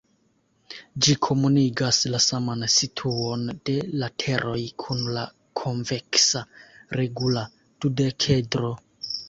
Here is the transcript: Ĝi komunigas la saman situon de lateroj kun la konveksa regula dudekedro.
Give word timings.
Ĝi 1.07 1.13
komunigas 1.25 1.99
la 2.13 2.21
saman 2.27 2.65
situon 2.77 3.45
de 3.71 3.75
lateroj 4.05 4.57
kun 4.87 5.05
la 5.19 5.27
konveksa 5.63 6.45
regula 7.03 7.47
dudekedro. 7.87 8.77